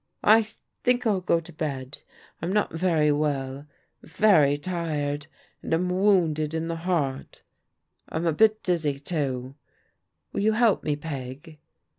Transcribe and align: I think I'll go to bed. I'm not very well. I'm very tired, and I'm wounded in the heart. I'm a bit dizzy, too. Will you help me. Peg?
I 0.23 0.41
think 0.83 1.05
I'll 1.05 1.21
go 1.21 1.39
to 1.39 1.53
bed. 1.53 1.99
I'm 2.41 2.51
not 2.51 2.73
very 2.73 3.11
well. 3.11 3.67
I'm 4.01 4.09
very 4.09 4.57
tired, 4.57 5.27
and 5.61 5.75
I'm 5.75 5.89
wounded 5.91 6.55
in 6.55 6.69
the 6.69 6.75
heart. 6.77 7.43
I'm 8.09 8.25
a 8.25 8.33
bit 8.33 8.63
dizzy, 8.63 8.99
too. 8.99 9.53
Will 10.33 10.41
you 10.41 10.53
help 10.53 10.83
me. 10.83 10.95
Peg? 10.95 11.59